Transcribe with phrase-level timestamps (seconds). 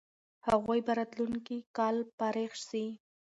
[0.47, 2.85] هغوی به راتلونکی کال فارغ سي.